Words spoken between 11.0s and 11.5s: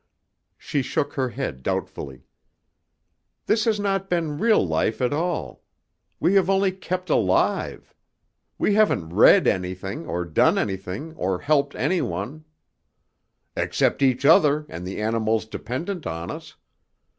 or